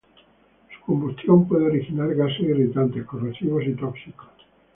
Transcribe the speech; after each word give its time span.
Su 0.73 0.81
combustión 0.83 1.47
puede 1.47 1.67
originar 1.67 2.15
gases 2.15 2.39
irritantes, 2.39 3.05
corrosivos 3.05 3.63
y 3.67 3.73
tóxicos. 3.75 4.29